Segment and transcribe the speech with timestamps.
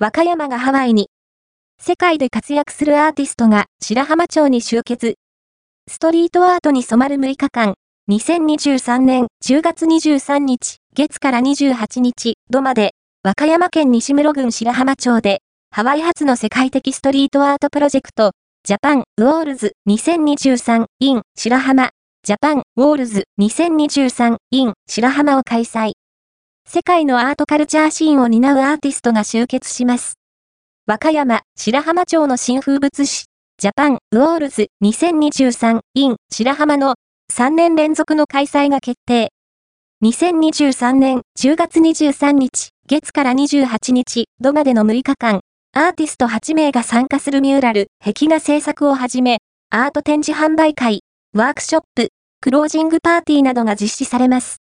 [0.00, 1.08] 和歌山がハワイに。
[1.80, 5.16] 世界で活躍するアーティストが白浜町に集結。
[5.90, 7.74] ストリートアートに染まる6日間。
[8.08, 12.92] 2023年10月23日、月から28日、土まで、
[13.24, 15.40] 和歌山県西牟婁郡白浜町で、
[15.72, 18.30] ハワイ発の世界的ストリートアートプロジェクト、
[18.62, 21.90] ジャパンウォールズ2023 in 白浜、
[22.22, 25.97] ジャパンウォールズ2023 in 白浜を開催。
[26.70, 30.18] 世界のアートカルチャーシーンを担うアーティストが集結します。
[30.86, 33.24] 和歌山、白浜町の新風物詩、
[33.56, 36.96] ジャパンウォールズ2023 in 白浜の
[37.32, 39.30] 3年連続の開催が決定。
[40.04, 45.40] 2023年10月23日、月から28日、土までの6日間、
[45.72, 49.38] アーティスト8名が参加するミューラル、壁画制作をはじめ、
[49.70, 51.00] アート展示販売会、
[51.34, 52.10] ワークショップ、
[52.42, 54.58] クロージングパーティーなどが実施されます。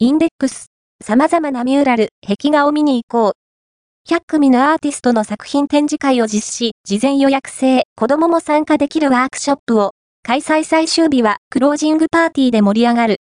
[0.00, 0.66] インデックス、
[1.08, 4.12] 様々なミューラル、壁画を見に行こう。
[4.12, 13.20] 100組のアーティストの作品展示会を実施、事前予約制、子供も参加できるワークショップを、開催最終日はクロージングパーティーで盛り上がる。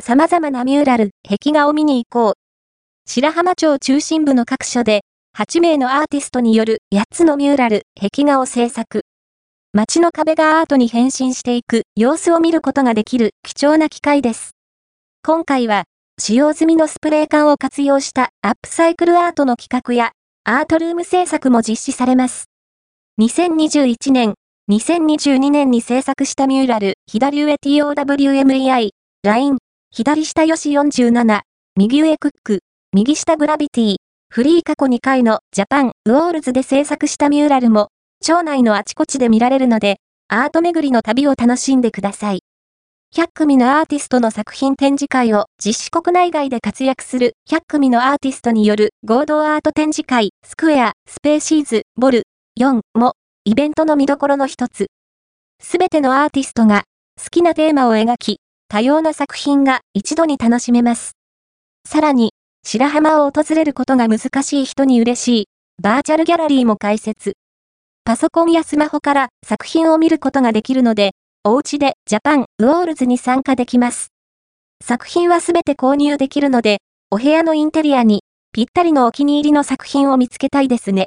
[0.00, 2.34] 様々なミューラル、壁画を見に行こう。
[3.10, 5.00] 白浜町中心部の各所で、
[5.36, 9.00] 8名のアーティストによる8つのミューラル、壁画を制作。
[9.72, 14.52] 街の壁がアートに変身していく様子を見ることができる貴重な機会です。
[15.24, 15.84] 今回は、
[16.20, 20.10] 使用済みのスプレー缶を活用したアップサイクルアートの企画や
[20.44, 22.46] アートルーム制作も実施されます。
[23.20, 24.34] 2021年、
[24.68, 28.90] 2022年に制作したミューラル、左上 TOWMEI、
[29.22, 29.58] LINE、
[29.92, 31.40] 左下よし47、
[31.76, 32.60] 右上クック、
[32.92, 33.96] 右下グラビティ、
[34.28, 37.88] フリー過去2回のジャパンウォールズで制作したミューラルも、
[38.20, 42.40] 町内のあちこちで見られるので、アート巡りの旅を楽しんでください。
[43.18, 52.22] 100組のアーティストの作品展示会を実施国内外で活躍する100組のアーティストによる合同アート展示会スクエア、スペーシーズ、ボル、
[52.60, 54.86] 4もイベントの見どころの一つ。
[55.60, 56.84] すべてのアーティストが
[57.20, 61.16] 好きなテーマを描き、多様な作品が一度に楽しめます。
[61.88, 62.34] さらに、
[62.64, 65.48] 白浜を訪れることが難しい人に嬉しい
[65.82, 67.32] バーチャルギャラリーも開設。
[68.04, 71.12] パソコンやスマホから作品を見ることができるので、
[71.44, 74.08] おうちでジャパンウォールズに参加できます。
[74.84, 76.78] 作品はすべて購入できるので、
[77.10, 78.22] お部屋のインテリアに
[78.52, 81.06] ぴったりのお気に入りの作品を見つけたいですね。